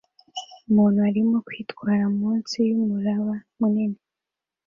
Umuntu 0.69 0.99
arimo 1.09 1.35
kwitwara 1.47 2.03
munsi 2.19 2.55
yumuraba 2.69 3.33
munini 3.59 3.99